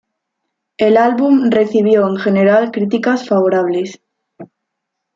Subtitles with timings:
[0.77, 4.01] El álbum recibió en general críticas favorables.